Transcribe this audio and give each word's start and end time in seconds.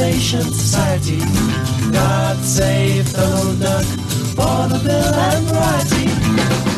Conservation 0.00 0.42
Society. 0.44 1.18
God 1.92 2.38
save 2.38 3.12
the 3.12 3.20
Donald 3.20 3.60
Duck, 3.60 3.84
vaudeville 4.32 5.14
and 5.14 5.44
Variety. 5.44 6.06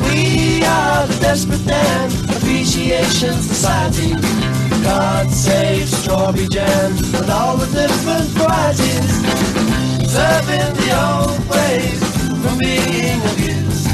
We 0.09 0.64
are 0.64 1.06
the 1.06 1.18
Desperate 1.20 1.64
Dan 1.64 2.11
Appreciation 2.34 3.34
Society. 3.34 4.14
God 4.82 5.30
save 5.30 5.88
Strawberry 5.88 6.48
Jam 6.48 6.91
and 7.14 7.30
all 7.30 7.56
the 7.56 7.66
different 7.66 8.27
varieties. 8.34 9.12
Serving 10.11 10.75
the 10.82 10.91
old 11.07 11.39
ways 11.46 12.02
from 12.43 12.59
being 12.59 13.23
abused. 13.30 13.87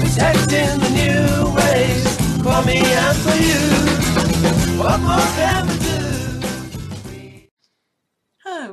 Protecting 0.00 0.80
the 0.80 0.90
new 1.00 1.52
ways 1.52 2.08
for 2.40 2.64
me 2.64 2.80
and 2.80 3.16
for 3.24 3.36
you. 3.36 4.80
What 4.80 5.00
more 5.00 5.28
can 5.36 5.68
we 5.68 5.78
do? 5.80 6.01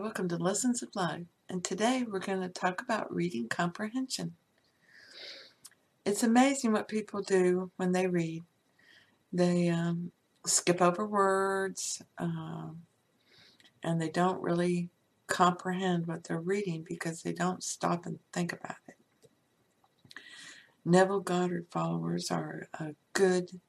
Welcome 0.10 0.30
to 0.30 0.38
Lessons 0.38 0.82
of 0.82 0.90
Life, 0.96 1.28
and 1.50 1.64
today 1.64 2.04
we're 2.04 2.18
going 2.18 2.42
to 2.42 2.50
talk 2.50 2.82
about 2.82 3.14
reading 3.14 3.48
comprehension. 3.48 4.34
It's 6.04 6.24
amazing 6.24 6.72
what 6.72 6.88
people 6.88 7.22
do 7.22 7.70
when 7.78 7.92
they 7.92 8.08
read. 8.08 8.42
They 9.32 9.70
um, 9.70 10.12
skip 10.48 10.82
over 10.82 11.06
words, 11.06 12.02
um, 12.18 12.82
and 13.84 14.02
they 14.02 14.10
don't 14.10 14.42
really 14.42 14.90
comprehend 15.28 16.08
what 16.08 16.24
they're 16.24 16.42
reading 16.42 16.84
because 16.90 17.22
they 17.22 17.32
don't 17.32 17.64
stop 17.64 18.08
and 18.08 18.18
think 18.34 18.52
about 18.52 18.78
it. 18.88 18.96
Neville 20.84 21.20
Goddard 21.20 21.68
followers 21.70 22.32
are 22.32 22.68
a 22.80 22.96
good 23.14 23.62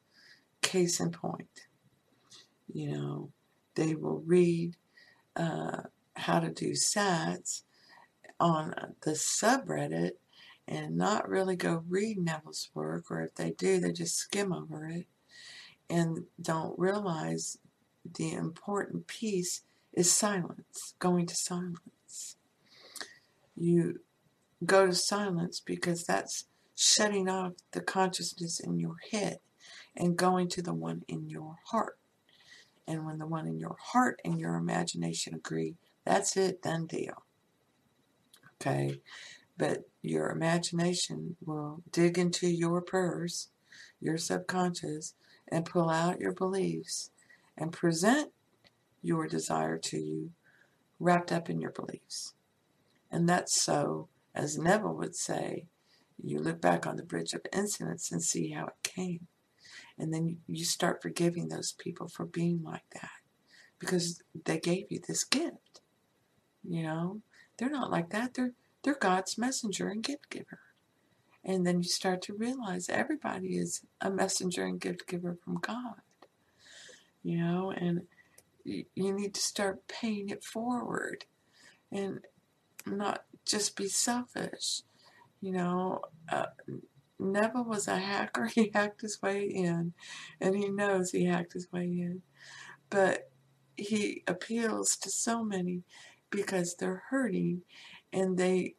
case 0.62 1.00
in 1.00 1.10
point. 1.10 1.66
You 2.72 2.92
know, 2.92 3.30
they 3.74 3.94
will 3.94 4.22
read 4.24 4.76
uh, 5.36 5.82
how 6.16 6.40
to 6.40 6.50
do 6.50 6.72
sats 6.72 7.62
on 8.38 8.74
the 9.02 9.12
subreddit 9.12 10.12
and 10.66 10.96
not 10.96 11.28
really 11.28 11.56
go 11.56 11.82
read 11.88 12.18
Neville's 12.18 12.70
work, 12.74 13.10
or 13.10 13.22
if 13.22 13.34
they 13.34 13.50
do, 13.50 13.80
they 13.80 13.92
just 13.92 14.16
skim 14.16 14.52
over 14.52 14.86
it 14.86 15.06
and 15.88 16.24
don't 16.40 16.78
realize 16.78 17.58
the 18.16 18.32
important 18.32 19.06
piece 19.06 19.62
is 19.92 20.10
silence, 20.10 20.94
going 20.98 21.26
to 21.26 21.34
silence. 21.34 22.36
You 23.56 24.00
go 24.64 24.86
to 24.86 24.94
silence 24.94 25.60
because 25.60 26.04
that's 26.04 26.44
shutting 26.76 27.28
off 27.28 27.54
the 27.72 27.80
consciousness 27.80 28.60
in 28.60 28.78
your 28.78 28.96
head 29.10 29.38
and 29.96 30.16
going 30.16 30.48
to 30.48 30.62
the 30.62 30.72
one 30.72 31.02
in 31.08 31.28
your 31.28 31.56
heart. 31.66 31.98
And 32.86 33.04
when 33.04 33.18
the 33.18 33.26
one 33.26 33.46
in 33.46 33.58
your 33.58 33.76
heart 33.78 34.20
and 34.24 34.40
your 34.40 34.54
imagination 34.54 35.34
agree, 35.34 35.74
that's 36.04 36.36
it, 36.36 36.62
done 36.62 36.86
deal. 36.86 37.24
Okay? 38.60 39.00
But 39.56 39.88
your 40.02 40.30
imagination 40.30 41.36
will 41.44 41.82
dig 41.92 42.18
into 42.18 42.48
your 42.48 42.80
purse, 42.80 43.48
your 44.00 44.16
subconscious, 44.16 45.14
and 45.48 45.64
pull 45.64 45.90
out 45.90 46.20
your 46.20 46.32
beliefs 46.32 47.10
and 47.56 47.72
present 47.72 48.32
your 49.02 49.26
desire 49.26 49.78
to 49.78 49.98
you 49.98 50.30
wrapped 51.00 51.32
up 51.32 51.48
in 51.50 51.60
your 51.60 51.72
beliefs. 51.72 52.34
And 53.10 53.28
that's 53.28 53.60
so, 53.60 54.08
as 54.34 54.58
Neville 54.58 54.94
would 54.94 55.16
say, 55.16 55.64
you 56.22 56.38
look 56.38 56.60
back 56.60 56.86
on 56.86 56.96
the 56.96 57.02
bridge 57.02 57.32
of 57.32 57.40
incidents 57.52 58.12
and 58.12 58.22
see 58.22 58.50
how 58.50 58.66
it 58.66 58.82
came. 58.82 59.26
And 59.98 60.12
then 60.12 60.38
you 60.46 60.64
start 60.64 61.02
forgiving 61.02 61.48
those 61.48 61.72
people 61.72 62.08
for 62.08 62.26
being 62.26 62.62
like 62.62 62.84
that 62.92 63.10
because 63.78 64.22
they 64.44 64.58
gave 64.58 64.86
you 64.90 65.00
this 65.06 65.24
gift. 65.24 65.80
You 66.62 66.82
know, 66.82 67.20
they're 67.56 67.70
not 67.70 67.90
like 67.90 68.10
that. 68.10 68.34
They're 68.34 68.52
they're 68.82 68.94
God's 68.94 69.36
messenger 69.36 69.88
and 69.88 70.02
gift 70.02 70.30
giver. 70.30 70.60
And 71.44 71.66
then 71.66 71.78
you 71.78 71.88
start 71.88 72.22
to 72.22 72.34
realize 72.34 72.88
everybody 72.88 73.56
is 73.56 73.82
a 74.00 74.10
messenger 74.10 74.64
and 74.64 74.80
gift 74.80 75.06
giver 75.06 75.36
from 75.42 75.56
God. 75.56 76.00
You 77.22 77.38
know, 77.38 77.70
and 77.70 78.02
you, 78.64 78.84
need 78.94 79.34
to 79.34 79.40
start 79.40 79.86
paying 79.88 80.30
it 80.30 80.44
forward 80.44 81.24
and 81.90 82.20
not 82.86 83.24
just 83.44 83.76
be 83.76 83.88
selfish. 83.88 84.82
You 85.40 85.52
know, 85.52 86.00
uh, 86.30 86.46
Neville 87.18 87.64
was 87.64 87.88
a 87.88 87.96
hacker. 87.96 88.46
He 88.54 88.70
hacked 88.72 89.02
his 89.02 89.20
way 89.22 89.44
in, 89.44 89.92
and 90.40 90.56
he 90.56 90.68
knows 90.68 91.10
he 91.10 91.24
hacked 91.24 91.52
his 91.52 91.70
way 91.72 91.84
in. 91.84 92.22
But 92.88 93.30
he 93.76 94.22
appeals 94.26 94.96
to 94.96 95.10
so 95.10 95.42
many 95.44 95.82
because 96.30 96.74
they're 96.74 97.02
hurting 97.10 97.62
and 98.12 98.38
they 98.38 98.74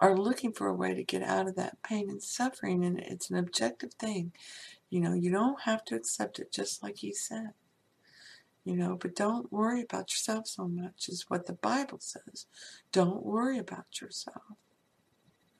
are 0.00 0.16
looking 0.16 0.52
for 0.52 0.66
a 0.66 0.74
way 0.74 0.94
to 0.94 1.04
get 1.04 1.22
out 1.22 1.46
of 1.46 1.54
that 1.54 1.80
pain 1.82 2.10
and 2.10 2.20
suffering, 2.20 2.84
and 2.84 2.98
it's 2.98 3.30
an 3.30 3.36
objective 3.36 3.94
thing. 3.94 4.32
You 4.90 5.00
know, 5.00 5.14
you 5.14 5.30
don't 5.30 5.60
have 5.62 5.84
to 5.86 5.94
accept 5.94 6.40
it 6.40 6.50
just 6.50 6.82
like 6.82 6.96
he 6.98 7.14
said. 7.14 7.50
You 8.64 8.76
know, 8.76 8.96
but 9.00 9.14
don't 9.14 9.52
worry 9.52 9.82
about 9.82 10.10
yourself 10.10 10.48
so 10.48 10.66
much, 10.66 11.08
is 11.08 11.26
what 11.28 11.46
the 11.46 11.52
Bible 11.52 11.98
says. 12.00 12.46
Don't 12.90 13.24
worry 13.24 13.58
about 13.58 14.00
yourself. 14.00 14.42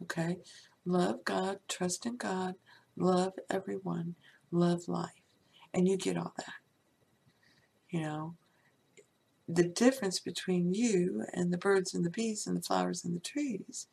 Okay? 0.02 0.38
Love 0.84 1.24
God, 1.24 1.58
trust 1.68 2.06
in 2.06 2.16
God, 2.16 2.56
love 2.96 3.34
everyone, 3.48 4.16
love 4.50 4.88
life. 4.88 5.10
And 5.72 5.86
you 5.86 5.96
get 5.96 6.16
all 6.16 6.34
that. 6.36 6.54
You 7.90 8.00
know, 8.00 8.34
the 9.54 9.64
difference 9.64 10.20
between 10.20 10.72
you 10.72 11.24
and 11.34 11.52
the 11.52 11.58
birds 11.58 11.94
and 11.94 12.04
the 12.04 12.10
bees 12.10 12.46
and 12.46 12.56
the 12.56 12.62
flowers 12.62 13.04
and 13.04 13.14
the 13.14 13.20
trees 13.20 13.86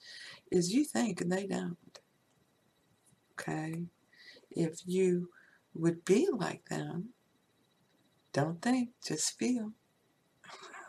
is 0.52 0.74
you 0.74 0.86
think 0.86 1.22
and 1.22 1.32
they 1.32 1.48
don't. 1.48 2.00
Okay? 3.34 3.84
If 4.52 4.80
you 4.86 5.30
would 5.74 6.06
be 6.06 6.28
like 6.32 6.68
them, 6.70 7.10
don't 8.32 8.62
think, 8.62 8.90
just 9.06 9.38
feel, 9.38 9.72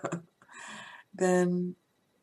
then 1.14 1.74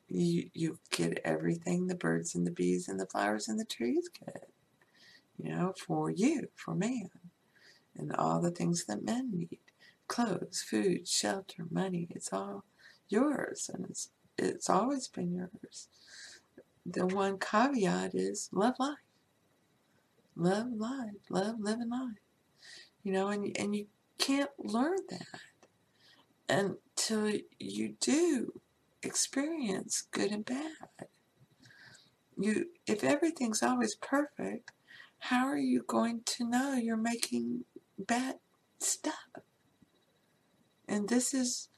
you, 0.07 0.49
you 0.53 0.79
get 0.91 1.19
everything 1.25 1.87
the 1.87 1.95
birds 1.95 2.35
and 2.35 2.45
the 2.45 2.51
bees 2.51 2.87
and 2.87 2.99
the 2.99 3.07
flowers 3.07 3.47
and 3.47 3.59
the 3.59 3.65
trees 3.65 4.09
get. 4.25 4.49
You 5.37 5.51
know, 5.51 5.73
for 5.77 6.09
you, 6.09 6.47
for 6.55 6.73
man, 6.73 7.09
and 7.95 8.13
all 8.15 8.41
the 8.41 8.51
things 8.51 8.85
that 8.85 9.03
men 9.03 9.29
need 9.31 9.59
clothes, 10.07 10.61
food, 10.67 11.07
shelter, 11.07 11.65
money. 11.69 12.07
It's 12.11 12.31
all 12.33 12.63
yours, 13.09 13.69
and 13.73 13.85
it's 13.89 14.09
it's 14.37 14.69
always 14.69 15.07
been 15.07 15.33
yours. 15.33 15.87
The 16.85 17.05
one 17.05 17.37
caveat 17.39 18.15
is 18.15 18.49
love 18.51 18.75
life. 18.79 18.97
Love 20.35 20.67
life. 20.71 21.15
Love 21.29 21.55
living 21.59 21.89
life. 21.89 22.19
You 23.03 23.13
know, 23.13 23.29
and 23.29 23.55
and 23.59 23.75
you 23.75 23.87
can't 24.17 24.51
learn 24.57 24.97
that 25.09 25.39
until 26.49 27.39
you 27.59 27.95
do 27.99 28.61
experience 29.03 30.07
good 30.11 30.31
and 30.31 30.45
bad. 30.45 31.07
You 32.37 32.67
if 32.85 33.03
everything's 33.03 33.63
always 33.63 33.95
perfect, 33.95 34.71
how 35.19 35.47
are 35.47 35.57
you 35.57 35.83
going 35.87 36.21
to 36.25 36.47
know 36.47 36.73
you're 36.73 36.97
making 36.97 37.65
bad 37.97 38.35
stuff? 38.79 39.46
And 40.87 41.09
this 41.09 41.33
is 41.33 41.69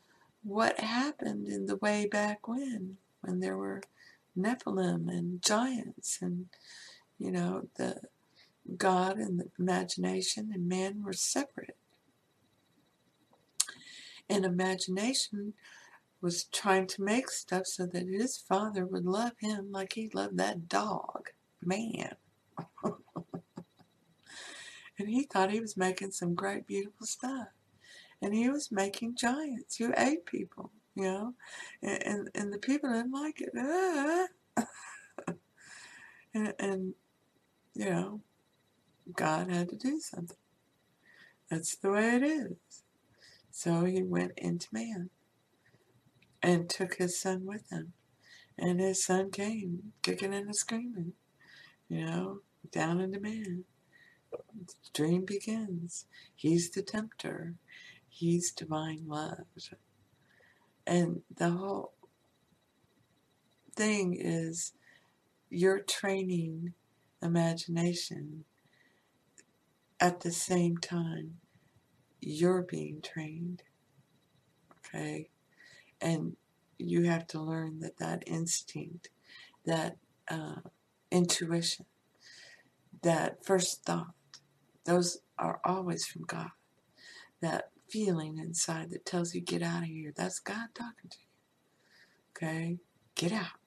what 0.43 0.79
happened 0.79 1.47
in 1.47 1.65
the 1.65 1.77
way 1.77 2.05
back 2.05 2.47
when, 2.47 2.97
when 3.21 3.39
there 3.39 3.57
were 3.57 3.81
Nephilim 4.37 5.09
and 5.09 5.41
giants, 5.41 6.19
and 6.21 6.45
you 7.17 7.31
know, 7.31 7.67
the 7.75 8.01
God 8.77 9.17
and 9.17 9.39
the 9.39 9.49
imagination 9.57 10.51
and 10.53 10.69
man 10.69 11.03
were 11.03 11.13
separate. 11.13 11.75
And 14.29 14.45
imagination 14.45 15.53
was 16.21 16.43
trying 16.43 16.85
to 16.87 17.01
make 17.01 17.29
stuff 17.29 17.65
so 17.65 17.87
that 17.87 18.07
his 18.07 18.37
father 18.37 18.85
would 18.85 19.05
love 19.05 19.33
him 19.39 19.71
like 19.71 19.93
he 19.93 20.09
loved 20.13 20.37
that 20.37 20.69
dog, 20.69 21.29
man. 21.63 22.15
and 24.99 25.09
he 25.09 25.23
thought 25.23 25.51
he 25.51 25.59
was 25.59 25.75
making 25.75 26.11
some 26.11 26.35
great, 26.35 26.67
beautiful 26.67 27.07
stuff 27.07 27.47
and 28.21 28.33
he 28.33 28.49
was 28.49 28.71
making 28.71 29.15
giants 29.15 29.77
who 29.77 29.93
ate 29.97 30.25
people, 30.25 30.71
you 30.95 31.03
know, 31.03 31.33
and 31.81 32.03
and, 32.05 32.29
and 32.35 32.53
the 32.53 32.57
people 32.57 32.91
didn't 32.91 33.11
like 33.11 33.41
it, 33.41 33.51
ah. 33.57 34.27
and, 36.33 36.53
and 36.59 36.93
you 37.73 37.89
know, 37.89 38.21
God 39.15 39.49
had 39.49 39.69
to 39.69 39.75
do 39.75 39.99
something. 39.99 40.37
That's 41.49 41.75
the 41.75 41.91
way 41.91 42.15
it 42.15 42.23
is. 42.23 42.83
So 43.51 43.85
he 43.85 44.03
went 44.03 44.33
into 44.37 44.67
man 44.71 45.09
and 46.41 46.69
took 46.69 46.95
his 46.95 47.19
son 47.19 47.45
with 47.45 47.69
him. 47.71 47.93
And 48.57 48.79
his 48.79 49.03
son 49.03 49.31
came 49.31 49.93
kicking 50.01 50.33
and 50.33 50.55
screaming, 50.55 51.13
you 51.87 52.05
know, 52.05 52.39
down 52.71 52.99
into 52.99 53.19
man. 53.19 53.63
The 54.31 54.73
dream 54.93 55.25
begins. 55.25 56.05
He's 56.35 56.69
the 56.69 56.81
tempter. 56.81 57.55
He's 58.09 58.51
divine 58.51 59.03
love. 59.07 59.45
And 60.85 61.21
the 61.35 61.51
whole 61.51 61.93
thing 63.75 64.17
is 64.19 64.73
you're 65.49 65.79
training 65.79 66.73
imagination 67.21 68.45
at 69.99 70.21
the 70.21 70.31
same 70.31 70.77
time 70.77 71.35
you're 72.21 72.63
being 72.63 73.01
trained. 73.01 73.63
Okay? 74.77 75.29
And 76.01 76.35
you 76.77 77.03
have 77.03 77.27
to 77.27 77.41
learn 77.41 77.79
that 77.81 77.97
that 77.97 78.23
instinct, 78.25 79.09
that 79.65 79.97
uh, 80.29 80.61
intuition, 81.11 81.85
that 83.01 83.45
first 83.45 83.83
thought, 83.83 84.13
those 84.85 85.19
are 85.37 85.59
always 85.63 86.05
from 86.05 86.23
God. 86.23 86.49
That 87.41 87.69
feeling 87.91 88.37
inside 88.37 88.91
that 88.91 89.05
tells 89.05 89.33
you, 89.33 89.41
get 89.41 89.61
out 89.61 89.83
of 89.83 89.89
here, 89.89 90.13
that's 90.15 90.39
God 90.39 90.69
talking 90.73 91.09
to 91.09 91.17
you. 91.17 92.47
Okay? 92.47 92.77
Get 93.15 93.31
out. 93.31 93.59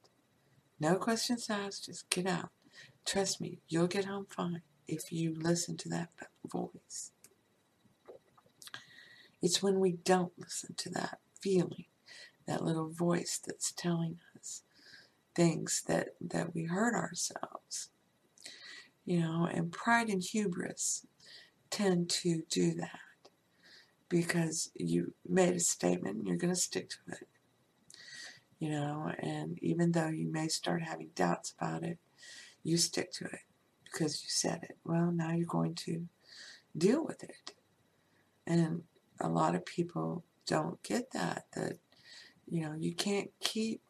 No 0.81 0.97
questions 0.97 1.49
asked, 1.49 1.87
just 1.87 2.09
get 2.11 2.27
out. 2.27 2.51
Trust 3.05 3.41
me, 3.41 3.59
you'll 3.69 3.87
get 3.87 4.05
home 4.05 4.27
fine 4.29 4.63
if 4.89 5.13
you 5.13 5.35
listen 5.37 5.77
to 5.79 5.89
that 5.91 6.09
voice. 6.47 7.13
It's 9.41 9.63
when 9.63 9.81
we 9.81 9.93
don't 10.05 10.33
listen 10.39 10.75
to 10.79 10.91
that 10.91 11.19
feeling, 11.41 11.87
that 12.47 12.65
little 12.65 12.89
voice 12.89 13.41
that's 13.45 13.73
telling 13.73 14.19
us 14.39 14.63
things 15.35 15.83
that, 15.87 16.11
that 16.21 16.55
we 16.55 16.65
hurt 16.65 16.95
ourselves. 16.95 17.91
You 19.05 19.21
know, 19.21 19.49
and 19.53 19.73
pride 19.73 20.09
and 20.09 20.23
hubris 20.23 21.07
tend 21.71 22.09
to 22.11 22.43
do 22.49 22.75
that 22.75 23.01
because 24.13 24.71
you 24.75 25.15
made 25.27 25.55
a 25.55 25.61
statement 25.61 26.19
and 26.19 26.27
you're 26.27 26.37
going 26.37 26.53
to 26.53 26.61
stick 26.61 26.91
to 26.91 26.97
it. 27.13 27.27
You 28.59 28.69
know, 28.69 29.11
and 29.19 29.59
even 29.63 29.93
though 29.93 30.11
you 30.11 30.31
may 30.31 30.49
start 30.49 30.83
having 30.83 31.09
doubts 31.15 31.55
about 31.59 31.83
it, 31.83 31.97
you 32.63 32.77
stick 32.77 33.11
to 33.13 33.25
it 33.25 33.41
because 33.85 34.23
you 34.23 34.29
said 34.29 34.65
it. 34.65 34.77
Well, 34.85 35.11
now 35.13 35.33
you're 35.33 35.47
going 35.47 35.75
to 35.87 36.09
deal 36.77 37.03
with 37.03 37.25
it. 37.25 37.55
And 38.47 38.83
a 39.19 39.31
lot 39.31 39.55
of 39.55 39.65
people 39.65 40.25
don't 40.47 40.83
get 40.83 41.13
that, 41.13 41.47
that, 41.55 41.79
you 42.47 42.61
know, 42.61 42.75
you 42.79 42.95
can't 42.95 43.31
keep 43.41 43.81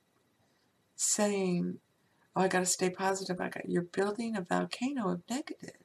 saying, 0.95 1.79
oh, 2.37 2.43
I 2.43 2.49
got 2.49 2.61
to 2.61 2.67
stay 2.67 2.91
positive. 2.91 3.41
I 3.41 3.49
got, 3.49 3.69
you're 3.69 3.83
building 3.83 4.37
a 4.37 4.43
volcano 4.43 5.11
of 5.11 5.23
negative. 5.29 5.82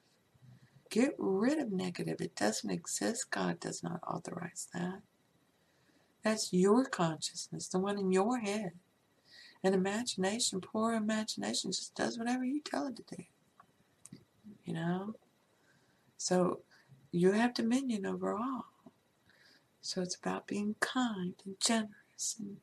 Get 0.90 1.16
rid 1.18 1.60
of 1.60 1.72
negative. 1.72 2.22
It 2.22 2.36
doesn't 2.36 2.70
exist. 2.70 3.32
God 3.32 3.60
does 3.60 3.84
not 3.84 4.00
authorize 4.08 4.68
that. 4.74 5.02
That's 6.24 6.52
your 6.54 6.86
consciousness, 6.86 7.68
the 7.68 7.80
one 7.80 7.98
in 7.98 8.12
your 8.12 8.40
head. 8.40 8.72
And 9.64 9.74
imagination, 9.74 10.62
poor 10.62 10.94
imagination, 10.94 11.72
just 11.72 11.96
does 11.96 12.18
whatever 12.18 12.46
you 12.46 12.62
tell 12.62 12.88
it 12.88 12.96
to 12.98 13.16
do. 13.16 13.24
You 14.66 14.74
know? 14.74 15.16
So 16.18 16.60
you 17.12 17.32
have 17.32 17.54
dominion 17.54 18.06
over 18.06 18.34
all. 18.34 18.66
So 19.82 20.02
it's 20.02 20.16
about 20.16 20.48
being 20.48 20.76
kind 20.80 21.34
and 21.46 21.56
generous 21.60 22.36
and 22.40 22.58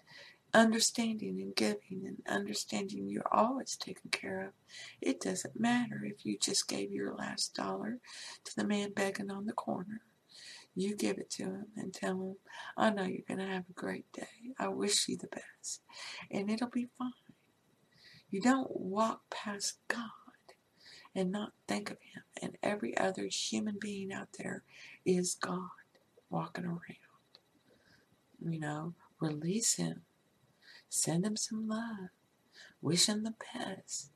understanding 0.55 1.41
and 1.41 1.55
giving 1.55 2.05
and 2.07 2.23
understanding 2.29 3.09
you're 3.09 3.33
always 3.33 3.77
taken 3.77 4.11
care 4.11 4.41
of. 4.47 4.53
It 5.01 5.21
doesn't 5.21 5.59
matter 5.59 6.03
if 6.05 6.25
you 6.25 6.39
just 6.39 6.69
gave 6.69 6.93
your 6.93 7.15
last 7.15 7.55
dollar 7.55 7.99
to 8.45 8.57
the 8.57 8.65
man 8.65 8.93
begging 8.93 9.31
on 9.31 9.47
the 9.47 9.53
corner. 9.53 10.01
You 10.77 10.97
give 10.97 11.19
it 11.19 11.31
to 11.33 11.45
him 11.45 11.67
and 11.77 11.93
tell 11.93 12.13
him, 12.13 12.37
I 12.77 12.91
know 12.91 13.05
you're 13.05 13.23
going 13.29 13.41
to 13.41 13.53
have 13.53 13.65
a 13.69 13.75
great 13.75 14.11
day. 14.13 14.53
I 14.59 14.69
wish 14.69 15.09
you 15.09 15.17
the 15.17 15.29
best. 15.29 15.83
And 16.31 16.51
it'll 16.51 16.69
be 16.69 16.89
fine. 16.99 17.13
You 18.31 18.41
don't 18.41 18.81
walk 18.81 19.23
past 19.31 19.79
God 19.87 20.01
and 21.15 21.31
not 21.31 21.53
think 21.69 21.91
of 21.91 21.99
Him. 22.01 22.23
And 22.43 22.59
every 22.63 22.97
other 22.97 23.27
human 23.27 23.77
being 23.81 24.13
out 24.13 24.29
there 24.39 24.63
is 25.05 25.37
God 25.37 25.71
walking 26.31 26.65
around. 26.65 26.81
You 28.41 28.59
know, 28.59 28.95
release 29.21 29.75
Him. 29.75 30.03
Send 30.95 31.25
them 31.25 31.37
some 31.37 31.67
love. 31.67 32.11
Wish 32.81 33.07
them 33.07 33.25
the 33.25 33.35
best. 33.53 34.13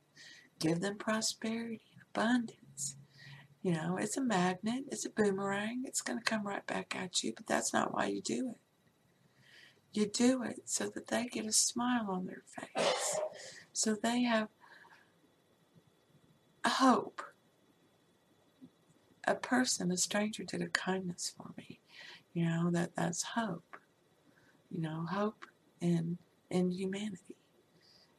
Give 0.60 0.80
them 0.80 0.96
prosperity 0.96 1.80
and 1.92 2.02
abundance. 2.14 2.96
You 3.62 3.72
know, 3.72 3.96
it's 3.96 4.16
a 4.16 4.20
magnet, 4.20 4.84
it's 4.86 5.04
a 5.04 5.10
boomerang, 5.10 5.82
it's 5.84 6.02
going 6.02 6.20
to 6.20 6.24
come 6.24 6.46
right 6.46 6.64
back 6.68 6.94
at 6.94 7.24
you, 7.24 7.32
but 7.36 7.48
that's 7.48 7.72
not 7.72 7.92
why 7.92 8.06
you 8.06 8.22
do 8.22 8.50
it. 8.50 8.60
You 9.92 10.06
do 10.06 10.44
it 10.44 10.60
so 10.66 10.88
that 10.94 11.08
they 11.08 11.26
get 11.26 11.46
a 11.46 11.52
smile 11.52 12.06
on 12.10 12.26
their 12.26 12.44
face, 12.46 13.18
so 13.72 13.96
they 14.00 14.22
have 14.22 14.48
hope. 16.64 17.22
A 19.26 19.34
person, 19.34 19.90
a 19.90 19.96
stranger, 19.96 20.44
did 20.44 20.62
a 20.62 20.68
kindness 20.68 21.34
for 21.36 21.50
me. 21.58 21.80
You 22.32 22.46
know 22.46 22.70
that 22.70 22.94
that's 22.94 23.22
hope. 23.34 23.76
You 24.70 24.80
know, 24.80 25.06
hope 25.10 25.44
in 25.80 26.18
in 26.50 26.70
humanity, 26.70 27.36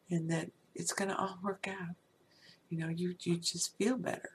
and 0.10 0.30
that 0.32 0.50
it's 0.76 0.94
going 0.94 1.10
to 1.10 1.18
all 1.18 1.40
work 1.44 1.68
out. 1.68 1.96
You 2.70 2.78
know, 2.78 2.90
you 2.90 3.16
you 3.24 3.38
just 3.38 3.76
feel 3.78 3.98
better 3.98 4.32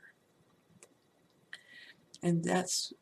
and 2.24 2.42
that's 2.42 2.94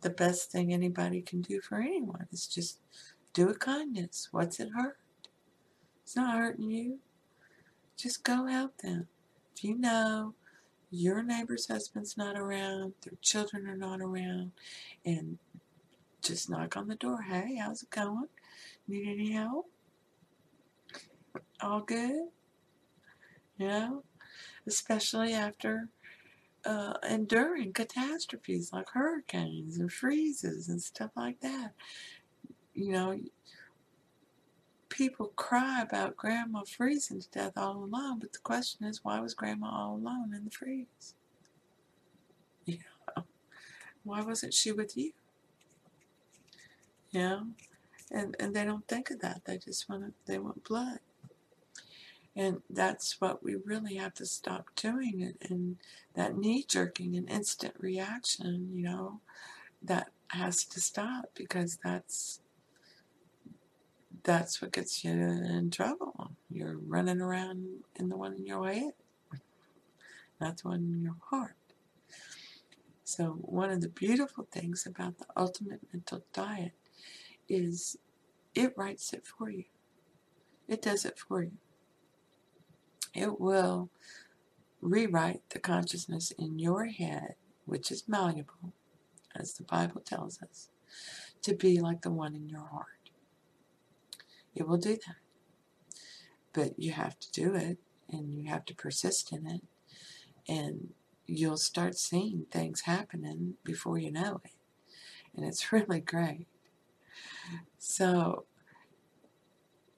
the 0.00 0.10
best 0.10 0.50
thing 0.50 0.72
anybody 0.72 1.20
can 1.20 1.42
do 1.42 1.60
for 1.60 1.76
anyone 1.76 2.26
is 2.32 2.46
just 2.46 2.80
do 3.34 3.50
a 3.50 3.54
kindness. 3.54 4.28
What's 4.32 4.58
it 4.58 4.70
hurt? 4.74 4.96
It's 6.02 6.16
not 6.16 6.38
hurting 6.38 6.70
you. 6.70 6.98
Just 7.96 8.24
go 8.24 8.46
help 8.46 8.78
them. 8.78 9.06
If 9.54 9.62
you 9.62 9.76
know 9.76 10.34
your 10.90 11.22
neighbor's 11.22 11.68
husband's 11.68 12.16
not 12.16 12.38
around, 12.38 12.94
their 13.02 13.18
children 13.20 13.66
are 13.66 13.76
not 13.76 14.00
around, 14.00 14.52
and 15.04 15.36
just 16.22 16.48
knock 16.48 16.74
on 16.74 16.88
the 16.88 16.94
door. 16.94 17.20
Hey, 17.20 17.56
how's 17.56 17.82
it 17.82 17.90
going? 17.90 18.28
Need 18.86 19.08
any 19.08 19.32
help? 19.32 19.66
All 21.60 21.80
good? 21.80 22.28
You 23.58 23.68
know? 23.68 24.04
Especially 24.66 25.32
after 25.32 25.88
uh, 26.64 26.94
enduring 27.08 27.72
catastrophes 27.72 28.72
like 28.72 28.90
hurricanes 28.90 29.78
and 29.78 29.92
freezes 29.92 30.68
and 30.68 30.82
stuff 30.82 31.10
like 31.16 31.40
that. 31.40 31.72
You 32.74 32.92
know, 32.92 33.20
people 34.88 35.32
cry 35.36 35.82
about 35.82 36.16
grandma 36.16 36.62
freezing 36.62 37.20
to 37.20 37.28
death 37.30 37.52
all 37.56 37.76
alone, 37.84 38.18
but 38.18 38.32
the 38.32 38.38
question 38.40 38.86
is, 38.86 39.04
why 39.04 39.20
was 39.20 39.34
grandma 39.34 39.70
all 39.70 39.94
alone 39.96 40.34
in 40.34 40.44
the 40.44 40.50
freeze? 40.50 41.14
You 42.66 42.78
know, 43.16 43.24
why 44.04 44.20
wasn't 44.22 44.54
she 44.54 44.72
with 44.72 44.96
you? 44.96 45.12
You 47.10 47.20
know, 47.20 47.46
and 48.10 48.36
and 48.38 48.54
they 48.54 48.64
don't 48.64 48.86
think 48.86 49.10
of 49.10 49.20
that. 49.20 49.42
They 49.46 49.56
just 49.56 49.88
want 49.88 50.04
to, 50.04 50.12
they 50.26 50.38
want 50.38 50.64
blood. 50.64 50.98
And 52.38 52.62
that's 52.70 53.20
what 53.20 53.42
we 53.42 53.56
really 53.56 53.96
have 53.96 54.14
to 54.14 54.24
stop 54.24 54.66
doing. 54.76 55.22
And, 55.22 55.50
and 55.50 55.76
that 56.14 56.38
knee 56.38 56.64
jerking 56.68 57.16
and 57.16 57.28
instant 57.28 57.74
reaction, 57.80 58.70
you 58.72 58.84
know, 58.84 59.20
that 59.82 60.10
has 60.28 60.64
to 60.66 60.80
stop 60.80 61.30
because 61.34 61.80
that's 61.82 62.40
that's 64.22 64.62
what 64.62 64.72
gets 64.72 65.04
you 65.04 65.10
in 65.10 65.70
trouble. 65.72 66.30
You're 66.48 66.78
running 66.78 67.20
around 67.20 67.66
in 67.96 68.08
the 68.08 68.16
one 68.16 68.34
in 68.34 68.46
your 68.46 68.70
head, 68.70 68.92
not 70.40 70.58
the 70.58 70.68
one 70.68 70.84
in 70.94 71.02
your 71.02 71.16
heart. 71.30 71.56
So 73.02 73.38
one 73.40 73.70
of 73.70 73.80
the 73.80 73.88
beautiful 73.88 74.46
things 74.52 74.86
about 74.86 75.18
the 75.18 75.26
ultimate 75.36 75.80
mental 75.92 76.22
diet 76.32 76.72
is 77.48 77.96
it 78.54 78.74
writes 78.76 79.12
it 79.12 79.26
for 79.26 79.50
you. 79.50 79.64
It 80.68 80.82
does 80.82 81.04
it 81.04 81.18
for 81.18 81.42
you. 81.42 81.52
It 83.18 83.40
will 83.40 83.90
rewrite 84.80 85.42
the 85.50 85.58
consciousness 85.58 86.30
in 86.30 86.60
your 86.60 86.84
head, 86.84 87.34
which 87.66 87.90
is 87.90 88.06
malleable, 88.06 88.72
as 89.34 89.54
the 89.54 89.64
Bible 89.64 90.00
tells 90.00 90.40
us, 90.40 90.68
to 91.42 91.52
be 91.52 91.80
like 91.80 92.02
the 92.02 92.12
one 92.12 92.36
in 92.36 92.48
your 92.48 92.66
heart. 92.66 93.10
It 94.54 94.68
will 94.68 94.76
do 94.76 94.94
that. 94.94 95.16
But 96.52 96.78
you 96.78 96.92
have 96.92 97.18
to 97.18 97.32
do 97.32 97.56
it, 97.56 97.78
and 98.08 98.32
you 98.32 98.48
have 98.48 98.64
to 98.66 98.74
persist 98.74 99.32
in 99.32 99.48
it, 99.48 99.62
and 100.48 100.90
you'll 101.26 101.56
start 101.56 101.98
seeing 101.98 102.46
things 102.52 102.82
happening 102.82 103.54
before 103.64 103.98
you 103.98 104.12
know 104.12 104.40
it. 104.44 104.52
And 105.36 105.44
it's 105.44 105.72
really 105.72 106.00
great. 106.00 106.46
So 107.78 108.44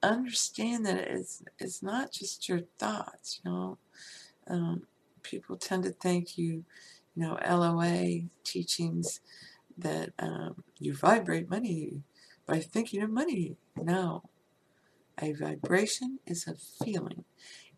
understand 0.03 0.85
that 0.85 0.97
it's 0.99 1.43
it's 1.59 1.83
not 1.83 2.11
just 2.11 2.49
your 2.49 2.61
thoughts. 2.79 3.41
You 3.43 3.51
know, 3.51 3.77
um, 4.47 4.83
people 5.23 5.57
tend 5.57 5.83
to 5.83 5.91
think 5.91 6.37
you, 6.37 6.65
you 7.15 7.23
know, 7.23 7.37
LOA 7.47 8.23
teachings 8.43 9.21
that 9.77 10.11
um, 10.19 10.63
you 10.79 10.93
vibrate 10.95 11.49
money 11.49 12.03
by 12.45 12.59
thinking 12.59 13.01
of 13.03 13.09
money. 13.09 13.57
No, 13.77 14.23
A 15.21 15.33
vibration 15.33 16.19
is 16.27 16.47
a 16.47 16.55
feeling, 16.83 17.25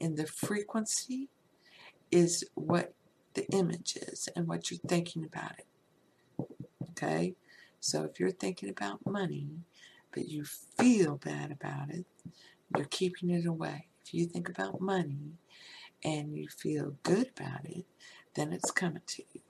and 0.02 0.18
the 0.18 0.28
frequency 0.28 1.30
is 2.12 2.46
what 2.56 2.94
the 3.36 3.46
image 3.52 3.98
is 3.98 4.30
and 4.36 4.48
what 4.48 4.72
you're 4.72 4.80
thinking 4.88 5.26
about 5.26 5.54
it. 5.60 5.68
Okay? 6.92 7.36
So 7.80 8.04
if 8.04 8.20
you're 8.20 8.32
thinking 8.32 8.70
about 8.70 9.06
money, 9.06 9.50
but 10.14 10.28
you 10.28 10.46
feel 10.46 11.18
bad 11.18 11.52
about 11.52 11.90
it, 11.90 12.06
you're 12.76 12.86
keeping 12.86 13.30
it 13.30 13.46
away. 13.46 13.88
If 14.06 14.14
you 14.14 14.26
think 14.26 14.50
about 14.50 14.82
money 14.82 15.34
and 16.04 16.38
you 16.38 16.48
feel 16.50 16.96
good 17.04 17.32
about 17.38 17.66
it, 17.66 17.86
then 18.36 18.54
it's 18.54 18.72
coming 18.72 19.02
to 19.08 19.24
you. 19.34 19.42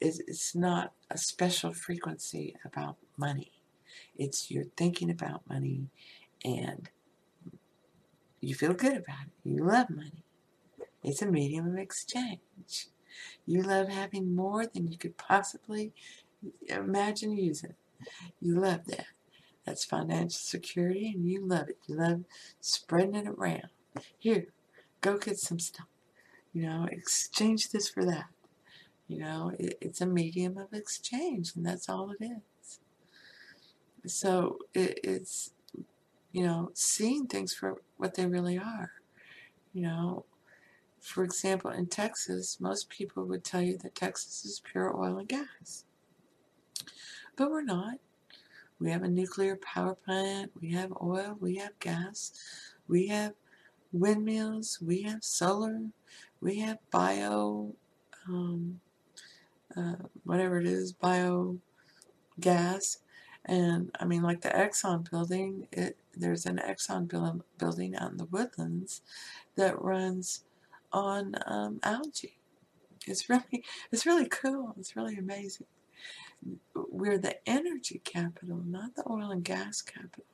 It's 0.00 0.54
not 0.54 0.92
a 1.10 1.16
special 1.16 1.72
frequency 1.72 2.54
about 2.64 2.96
money. 3.16 3.52
It's 4.16 4.50
you're 4.50 4.64
thinking 4.76 5.10
about 5.10 5.48
money 5.48 5.88
and 6.44 6.90
you 8.40 8.54
feel 8.54 8.74
good 8.74 8.96
about 8.96 9.26
it. 9.26 9.48
You 9.48 9.64
love 9.64 9.88
money. 9.88 10.24
It's 11.02 11.22
a 11.22 11.26
medium 11.26 11.68
of 11.68 11.78
exchange. 11.78 12.88
You 13.46 13.62
love 13.62 13.88
having 13.88 14.34
more 14.34 14.66
than 14.66 14.88
you 14.88 14.98
could 14.98 15.16
possibly 15.16 15.92
imagine 16.68 17.36
using. 17.36 17.74
You 18.40 18.60
love 18.60 18.84
that. 18.86 19.06
That's 19.64 19.84
financial 19.84 20.38
security 20.38 21.12
and 21.14 21.28
you 21.28 21.46
love 21.46 21.68
it. 21.68 21.78
You 21.86 21.96
love 21.96 22.24
spreading 22.60 23.14
it 23.14 23.26
around. 23.26 23.68
Here, 24.18 24.46
go 25.00 25.16
get 25.16 25.38
some 25.38 25.58
stuff. 25.58 25.86
You 26.52 26.62
know, 26.62 26.88
exchange 26.90 27.70
this 27.70 27.88
for 27.88 28.04
that. 28.04 28.26
You 29.08 29.20
know, 29.20 29.52
it, 29.58 29.78
it's 29.80 30.00
a 30.00 30.06
medium 30.06 30.58
of 30.58 30.72
exchange 30.72 31.52
and 31.56 31.64
that's 31.64 31.88
all 31.88 32.10
it 32.10 32.24
is. 32.24 32.80
So 34.06 34.58
it, 34.74 35.00
it's, 35.02 35.50
you 36.32 36.44
know, 36.44 36.70
seeing 36.74 37.26
things 37.26 37.54
for 37.54 37.80
what 37.96 38.14
they 38.14 38.26
really 38.26 38.58
are. 38.58 38.90
You 39.72 39.82
know, 39.82 40.24
for 41.00 41.22
example, 41.22 41.70
in 41.70 41.86
Texas, 41.86 42.58
most 42.60 42.88
people 42.88 43.24
would 43.24 43.44
tell 43.44 43.62
you 43.62 43.76
that 43.78 43.94
Texas 43.94 44.44
is 44.44 44.60
pure 44.60 44.96
oil 44.96 45.18
and 45.18 45.28
gas. 45.28 45.84
But 47.36 47.50
we're 47.50 47.62
not. 47.62 47.98
We 48.80 48.90
have 48.90 49.02
a 49.02 49.08
nuclear 49.08 49.56
power 49.56 49.94
plant, 49.94 50.50
we 50.60 50.72
have 50.72 50.92
oil, 51.00 51.36
we 51.40 51.56
have 51.56 51.78
gas, 51.78 52.32
we 52.88 53.06
have 53.08 53.34
windmills, 53.92 54.78
we 54.82 55.02
have 55.02 55.22
solar, 55.22 55.80
we 56.40 56.58
have 56.58 56.78
bio, 56.90 57.72
um, 58.28 58.80
uh, 59.76 59.94
whatever 60.24 60.58
it 60.58 60.66
is, 60.66 60.92
bio 60.92 61.56
gas. 62.40 62.98
And 63.44 63.90
I 64.00 64.04
mean, 64.06 64.22
like 64.22 64.40
the 64.40 64.48
Exxon 64.48 65.08
building, 65.10 65.68
it 65.72 65.96
there's 66.16 66.46
an 66.46 66.58
Exxon 66.58 67.42
building 67.58 67.96
out 67.96 68.12
in 68.12 68.16
the 68.16 68.24
woodlands 68.26 69.02
that 69.56 69.80
runs 69.80 70.44
on 70.92 71.34
um, 71.46 71.80
algae. 71.82 72.38
It's 73.06 73.28
really, 73.28 73.64
it's 73.92 74.06
really 74.06 74.28
cool. 74.28 74.74
It's 74.78 74.96
really 74.96 75.16
amazing 75.16 75.66
we're 76.74 77.18
the 77.18 77.36
energy 77.48 78.00
capital, 78.04 78.62
not 78.64 78.94
the 78.94 79.04
oil 79.08 79.30
and 79.30 79.44
gas 79.44 79.82
capital. 79.82 80.24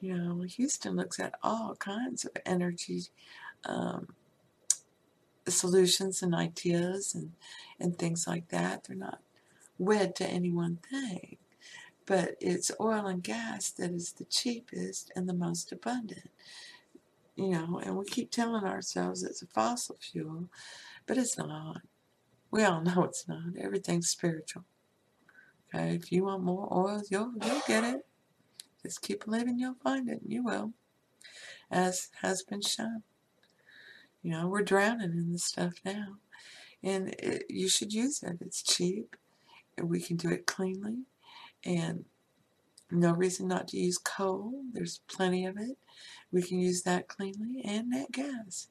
You 0.00 0.16
know, 0.16 0.42
Houston 0.42 0.96
looks 0.96 1.18
at 1.18 1.34
all 1.42 1.76
kinds 1.76 2.24
of 2.24 2.32
energy 2.44 3.04
um, 3.64 4.08
solutions 5.48 6.22
and 6.22 6.34
ideas 6.34 7.14
and, 7.14 7.32
and 7.80 7.98
things 7.98 8.26
like 8.26 8.48
that. 8.48 8.84
They're 8.84 8.96
not 8.96 9.20
wed 9.78 10.14
to 10.16 10.26
any 10.26 10.50
one 10.50 10.78
thing, 10.90 11.36
but 12.06 12.36
it's 12.40 12.70
oil 12.80 13.06
and 13.06 13.22
gas 13.22 13.70
that 13.70 13.90
is 13.90 14.12
the 14.12 14.24
cheapest 14.24 15.10
and 15.16 15.28
the 15.28 15.34
most 15.34 15.72
abundant. 15.72 16.30
You 17.36 17.50
know, 17.50 17.80
and 17.84 17.96
we 17.96 18.04
keep 18.04 18.30
telling 18.30 18.64
ourselves 18.64 19.22
it's 19.22 19.42
a 19.42 19.46
fossil 19.46 19.96
fuel, 20.00 20.48
but 21.06 21.18
it's 21.18 21.36
not. 21.36 21.80
We 22.50 22.62
all 22.62 22.80
know 22.82 23.04
it's 23.04 23.26
not. 23.26 23.56
Everything's 23.58 24.08
spiritual. 24.08 24.64
Okay, 25.74 25.94
if 25.94 26.12
you 26.12 26.24
want 26.24 26.44
more 26.44 26.68
oils, 26.72 27.10
you'll, 27.10 27.32
you'll 27.44 27.62
get 27.66 27.82
it. 27.84 28.06
Just 28.82 29.02
keep 29.02 29.24
believing 29.24 29.58
you'll 29.58 29.74
find 29.82 30.08
it, 30.08 30.22
and 30.22 30.32
you 30.32 30.44
will, 30.44 30.72
as 31.70 32.10
has 32.22 32.42
been 32.42 32.60
shown. 32.60 33.02
You 34.22 34.32
know, 34.32 34.46
we're 34.46 34.62
drowning 34.62 35.12
in 35.12 35.32
this 35.32 35.44
stuff 35.44 35.74
now, 35.84 36.16
and 36.82 37.08
it, 37.18 37.46
you 37.48 37.68
should 37.68 37.92
use 37.92 38.22
it. 38.22 38.36
It's 38.40 38.62
cheap, 38.62 39.16
we 39.82 40.00
can 40.00 40.16
do 40.16 40.28
it 40.30 40.46
cleanly, 40.46 40.98
and 41.64 42.04
no 42.90 43.12
reason 43.12 43.48
not 43.48 43.68
to 43.68 43.78
use 43.78 43.98
coal. 43.98 44.52
There's 44.72 45.00
plenty 45.08 45.46
of 45.46 45.56
it. 45.56 45.76
We 46.30 46.42
can 46.42 46.60
use 46.60 46.82
that 46.82 47.08
cleanly, 47.08 47.62
and 47.64 47.90
nat 47.90 48.12
gas. 48.12 48.68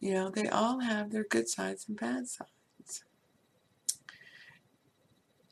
You 0.00 0.14
know, 0.14 0.30
they 0.30 0.48
all 0.48 0.80
have 0.80 1.10
their 1.10 1.24
good 1.24 1.48
sides 1.48 1.86
and 1.88 1.98
bad 1.98 2.28
sides 2.28 2.52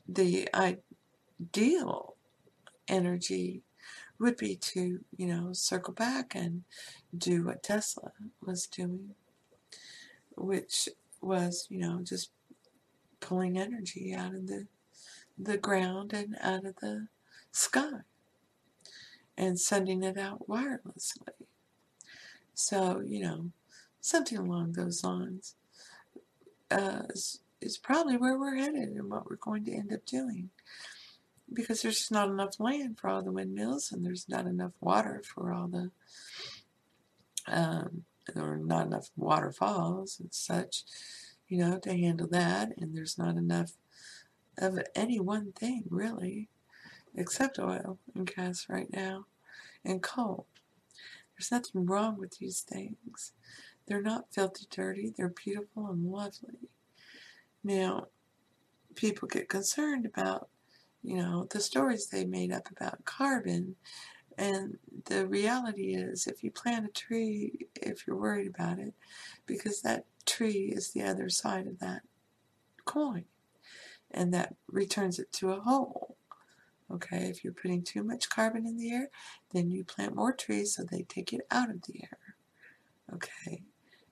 the 0.09 0.49
ideal 0.55 2.15
energy 2.89 3.63
would 4.19 4.37
be 4.37 4.57
to, 4.57 5.01
you 5.17 5.27
know, 5.27 5.53
circle 5.53 5.93
back 5.93 6.35
and 6.35 6.65
do 7.17 7.45
what 7.45 7.63
Tesla 7.63 8.13
was 8.45 8.67
doing, 8.67 9.15
which 10.37 10.89
was, 11.21 11.67
you 11.69 11.79
know, 11.79 12.01
just 12.03 12.31
pulling 13.21 13.59
energy 13.59 14.15
out 14.15 14.35
of 14.35 14.47
the 14.47 14.67
the 15.39 15.59
ground 15.59 16.15
and 16.15 16.35
out 16.41 16.65
of 16.65 16.77
the 16.77 17.09
sky 17.53 18.01
and 19.37 19.61
sending 19.61 20.03
it 20.03 20.17
out 20.17 20.49
wirelessly. 20.49 21.29
So, 22.55 23.03
you 23.05 23.21
know, 23.21 23.51
something 24.01 24.39
along 24.39 24.73
those 24.73 25.05
lines. 25.05 25.55
Uh, 26.71 27.03
is 27.61 27.79
probably 27.79 28.17
where 28.17 28.39
we're 28.39 28.57
headed 28.57 28.91
and 28.91 29.11
what 29.11 29.29
we're 29.29 29.37
going 29.37 29.65
to 29.65 29.73
end 29.73 29.93
up 29.93 30.05
doing. 30.05 30.51
Because 31.53 31.83
there's 31.83 31.99
just 31.99 32.13
not 32.13 32.29
enough 32.29 32.59
land 32.59 32.99
for 32.99 33.09
all 33.09 33.23
the 33.23 33.33
windmills 33.33 33.93
and 33.93 34.05
there's 34.05 34.29
not 34.29 34.47
enough 34.47 34.73
water 34.81 35.23
for 35.25 35.53
all 35.53 35.69
the, 35.69 35.91
um, 37.47 38.05
or 38.35 38.57
not 38.57 38.87
enough 38.87 39.11
waterfalls 39.17 40.19
and 40.19 40.35
such, 40.35 40.83
you 41.49 41.59
know, 41.59 41.79
to 41.79 41.97
handle 41.97 42.27
that. 42.29 42.73
And 42.79 42.97
there's 42.97 43.17
not 43.17 43.37
enough 43.37 43.73
of 44.59 44.81
any 44.95 45.21
one 45.21 45.53
thing 45.53 45.85
really, 45.89 46.49
except 47.15 47.59
oil 47.59 47.99
and 48.15 48.33
gas 48.35 48.67
right 48.69 48.93
now 48.93 49.27
and 49.85 50.03
coal. 50.03 50.47
There's 51.37 51.53
nothing 51.53 51.87
wrong 51.87 52.19
with 52.19 52.39
these 52.39 52.61
things. 52.61 53.33
They're 53.87 54.03
not 54.03 54.33
filthy 54.33 54.67
dirty. 54.71 55.13
They're 55.17 55.29
beautiful 55.29 55.87
and 55.89 56.11
lovely. 56.11 56.71
Now, 57.67 58.07
people 58.95 59.27
get 59.27 59.49
concerned 59.49 60.07
about, 60.07 60.49
you 61.03 61.17
know, 61.17 61.49
the 61.51 61.61
stories 61.61 62.07
they 62.07 62.25
made 62.25 62.53
up 62.53 62.71
about 62.71 63.05
carbon. 63.05 63.75
And 64.39 64.79
the 65.07 65.27
reality 65.27 65.97
is, 65.97 66.29
if 66.29 66.45
you 66.45 66.53
plant 66.53 66.87
a 66.87 66.91
tree, 66.91 67.67
if 67.75 68.07
you're 68.07 68.17
worried 68.17 68.47
about 68.47 68.79
it, 68.79 68.95
because 69.47 69.83
that 69.83 70.05
tree 70.27 70.73
is 70.77 70.93
the 70.93 71.03
other 71.03 71.29
side 71.29 71.67
of 71.67 71.81
that 71.81 72.03
coin, 72.85 73.25
and 74.13 74.33
that 74.33 74.55
returns 74.69 75.19
it 75.19 75.33
to 75.33 75.51
a 75.51 75.61
whole. 75.61 76.17
Okay, 76.89 77.25
if 77.25 77.43
you're 77.43 77.53
putting 77.53 77.83
too 77.83 78.05
much 78.05 78.29
carbon 78.29 78.65
in 78.65 78.77
the 78.77 78.93
air, 78.93 79.09
then 79.51 79.73
you 79.73 79.83
plant 79.83 80.15
more 80.15 80.33
trees 80.33 80.77
so 80.77 80.85
they 80.85 81.03
take 81.03 81.33
it 81.33 81.41
out 81.51 81.69
of 81.69 81.83
the 81.83 82.05
air. 82.05 82.37
Okay, 83.13 83.65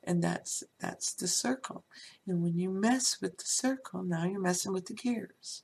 and 0.06 0.23
that's 0.23 0.62
that's 0.80 1.14
the 1.14 1.28
circle. 1.28 1.84
And 2.26 2.42
when 2.42 2.58
you 2.58 2.70
mess 2.70 3.20
with 3.20 3.38
the 3.38 3.44
circle 3.44 4.02
now 4.02 4.25
you're 4.25 4.40
messing 4.40 4.73
with 4.73 4.87
the 4.87 4.94
gears. 4.94 5.62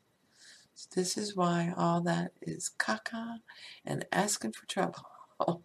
So 0.74 0.88
this 0.94 1.18
is 1.18 1.36
why 1.36 1.74
all 1.76 2.00
that 2.02 2.32
is 2.40 2.70
caca 2.78 3.38
and 3.84 4.06
asking 4.12 4.52
for 4.52 4.66
trouble. 4.66 5.04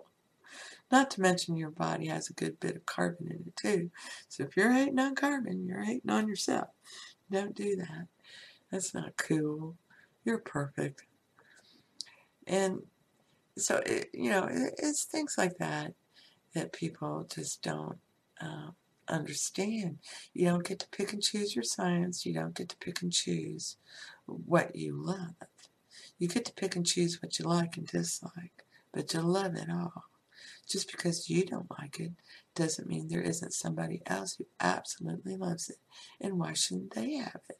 Not 0.91 1.09
to 1.11 1.21
mention 1.21 1.57
your 1.57 1.71
body 1.71 2.07
has 2.07 2.29
a 2.29 2.33
good 2.33 2.59
bit 2.59 2.75
of 2.75 2.85
carbon 2.85 3.27
in 3.27 3.43
it 3.47 3.55
too. 3.55 3.91
So 4.29 4.43
if 4.43 4.55
you're 4.55 4.71
hating 4.71 4.99
on 4.99 5.15
carbon 5.15 5.65
you're 5.65 5.83
hating 5.83 6.11
on 6.11 6.27
yourself. 6.27 6.67
Don't 7.31 7.55
do 7.55 7.75
that. 7.77 8.07
That's 8.71 8.93
not 8.93 9.17
cool. 9.17 9.75
You're 10.23 10.39
perfect. 10.39 11.03
And 12.47 12.81
so 13.57 13.81
it, 13.85 14.09
you 14.13 14.29
know 14.29 14.47
it, 14.51 14.73
it's 14.77 15.05
things 15.05 15.35
like 15.37 15.57
that 15.57 15.93
that 16.53 16.73
people 16.73 17.27
just 17.33 17.61
don't 17.61 17.97
uh, 18.41 18.71
understand. 19.07 19.99
You 20.33 20.47
don't 20.47 20.67
get 20.67 20.79
to 20.79 20.87
pick 20.89 21.13
and 21.13 21.21
choose 21.21 21.55
your 21.55 21.63
science. 21.63 22.25
You 22.25 22.33
don't 22.33 22.55
get 22.55 22.69
to 22.69 22.77
pick 22.77 23.01
and 23.01 23.11
choose 23.11 23.77
what 24.25 24.75
you 24.75 24.93
love. 24.95 25.35
You 26.17 26.27
get 26.27 26.45
to 26.45 26.53
pick 26.53 26.75
and 26.75 26.85
choose 26.85 27.21
what 27.21 27.39
you 27.39 27.45
like 27.45 27.77
and 27.77 27.87
dislike, 27.87 28.63
but 28.93 29.13
you 29.13 29.21
love 29.21 29.55
it 29.55 29.69
all. 29.69 30.05
Just 30.67 30.91
because 30.91 31.29
you 31.29 31.45
don't 31.45 31.69
like 31.79 31.99
it 31.99 32.11
doesn't 32.55 32.87
mean 32.87 33.07
there 33.07 33.21
isn't 33.21 33.53
somebody 33.53 34.01
else 34.07 34.35
who 34.35 34.45
absolutely 34.59 35.35
loves 35.35 35.69
it. 35.69 35.77
And 36.19 36.39
why 36.39 36.53
shouldn't 36.53 36.95
they 36.95 37.15
have 37.15 37.41
it? 37.49 37.59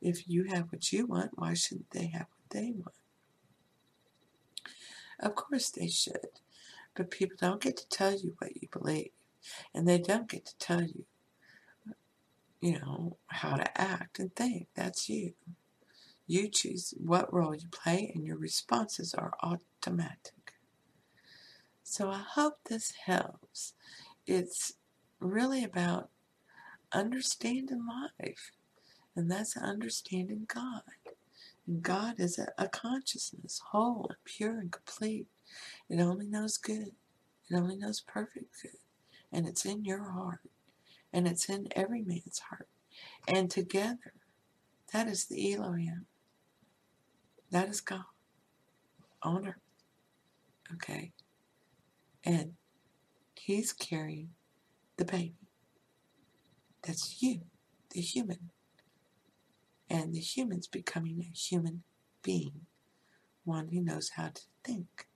If 0.00 0.26
you 0.26 0.44
have 0.44 0.72
what 0.72 0.90
you 0.92 1.06
want, 1.06 1.32
why 1.34 1.54
shouldn't 1.54 1.90
they 1.90 2.06
have 2.06 2.26
what 2.30 2.50
they 2.50 2.72
want? 2.72 2.94
Of 5.18 5.34
course 5.34 5.68
they 5.68 5.88
should. 5.88 6.40
But 6.94 7.10
people 7.10 7.36
don't 7.38 7.60
get 7.60 7.76
to 7.76 7.88
tell 7.88 8.12
you 8.12 8.34
what 8.38 8.56
you 8.60 8.68
believe, 8.72 9.10
and 9.74 9.86
they 9.86 9.98
don't 9.98 10.28
get 10.28 10.46
to 10.46 10.58
tell 10.58 10.82
you, 10.82 11.04
you 12.60 12.78
know, 12.78 13.16
how 13.28 13.56
to 13.56 13.80
act 13.80 14.18
and 14.18 14.34
think. 14.34 14.68
That's 14.74 15.08
you. 15.08 15.34
You 16.26 16.48
choose 16.48 16.94
what 16.96 17.32
role 17.32 17.54
you 17.54 17.68
play, 17.70 18.12
and 18.14 18.24
your 18.24 18.36
responses 18.36 19.14
are 19.14 19.32
automatic. 19.42 20.54
So 21.82 22.08
I 22.10 22.22
hope 22.34 22.58
this 22.64 22.92
helps. 23.06 23.74
It's 24.26 24.74
really 25.18 25.64
about 25.64 26.10
understanding 26.92 27.84
life, 27.86 28.52
and 29.16 29.30
that's 29.30 29.56
understanding 29.56 30.46
God. 30.52 30.82
And 31.66 31.82
God 31.82 32.14
is 32.18 32.38
a, 32.38 32.48
a 32.58 32.68
consciousness, 32.68 33.60
whole 33.70 34.06
and 34.08 34.18
pure 34.24 34.58
and 34.58 34.70
complete. 34.70 35.26
It 35.88 36.00
only 36.00 36.26
knows 36.26 36.58
good. 36.58 36.92
It 37.50 37.56
only 37.56 37.76
knows 37.76 38.00
perfect 38.00 38.54
good. 38.62 38.72
And 39.32 39.46
it's 39.46 39.64
in 39.64 39.84
your 39.84 40.10
heart. 40.10 40.40
And 41.12 41.26
it's 41.26 41.48
in 41.48 41.68
every 41.74 42.02
man's 42.02 42.40
heart. 42.48 42.68
And 43.26 43.50
together, 43.50 44.14
that 44.92 45.06
is 45.06 45.26
the 45.26 45.54
Elohim. 45.54 46.06
That 47.50 47.68
is 47.68 47.80
God 47.80 48.04
on 49.22 49.46
earth. 49.46 49.54
Okay? 50.74 51.12
And 52.24 52.52
He's 53.34 53.72
carrying 53.72 54.30
the 54.96 55.04
baby. 55.04 55.34
That's 56.82 57.22
you, 57.22 57.40
the 57.90 58.00
human. 58.00 58.50
And 59.88 60.14
the 60.14 60.20
human's 60.20 60.68
becoming 60.68 61.20
a 61.20 61.36
human 61.36 61.82
being, 62.22 62.66
one 63.44 63.68
who 63.68 63.80
knows 63.80 64.10
how 64.10 64.28
to 64.28 64.42
think. 64.62 65.08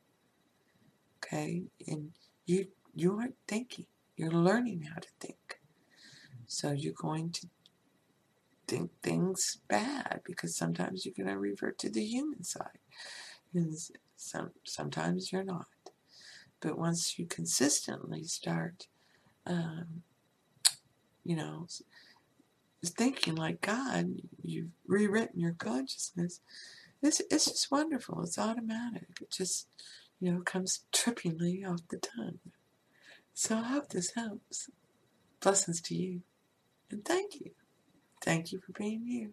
Okay? 1.18 1.64
And 1.86 2.10
you 2.46 2.66
you 2.94 3.16
aren't 3.18 3.36
thinking. 3.46 3.86
You're 4.16 4.30
learning 4.30 4.88
how 4.92 5.00
to 5.00 5.08
think. 5.20 5.60
So 6.46 6.70
you're 6.72 6.92
going 6.92 7.30
to 7.30 7.48
think 8.66 8.90
things 9.02 9.58
bad 9.68 10.20
because 10.24 10.56
sometimes 10.56 11.04
you're 11.04 11.14
going 11.16 11.34
to 11.34 11.38
revert 11.38 11.78
to 11.78 11.90
the 11.90 12.04
human 12.04 12.44
side. 12.44 12.78
And 13.52 13.76
some, 14.16 14.50
sometimes 14.64 15.32
you're 15.32 15.44
not. 15.44 15.66
But 16.60 16.78
once 16.78 17.18
you 17.18 17.26
consistently 17.26 18.24
start 18.24 18.86
um, 19.46 20.02
you 21.24 21.36
know, 21.36 21.66
thinking 22.84 23.34
like 23.34 23.60
God, 23.60 24.20
you've 24.42 24.70
rewritten 24.86 25.40
your 25.40 25.52
consciousness. 25.52 26.40
It's, 27.02 27.20
it's 27.30 27.46
just 27.46 27.70
wonderful. 27.70 28.22
It's 28.22 28.38
automatic. 28.38 29.06
It 29.20 29.30
just, 29.30 29.68
you 30.20 30.32
know, 30.32 30.40
comes 30.40 30.84
trippingly 30.92 31.66
off 31.68 31.80
the 31.88 31.98
tongue. 31.98 32.38
So 33.34 33.56
I 33.58 33.62
hope 33.62 33.88
this 33.88 34.14
helps. 34.14 34.70
Blessings 35.40 35.80
to 35.82 35.94
you. 35.94 36.22
And 36.90 37.04
thank 37.04 37.34
you. 37.40 37.50
Thank 38.22 38.52
you 38.52 38.60
for 38.60 38.72
being 38.72 39.04
you. 39.06 39.32